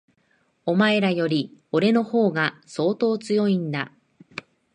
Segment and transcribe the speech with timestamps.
[0.65, 3.91] お前らより、俺の方が相当強いんだ。